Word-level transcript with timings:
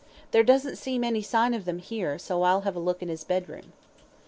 There 0.31 0.41
doesn't 0.41 0.77
seem 0.77 1.03
any 1.03 1.21
sign 1.21 1.53
of 1.53 1.65
them 1.65 1.77
here, 1.77 2.17
so 2.17 2.41
I'll 2.41 2.61
have 2.61 2.75
a 2.75 2.79
look 2.79 3.03
in 3.03 3.07
his 3.09 3.23
bedroom." 3.23 3.71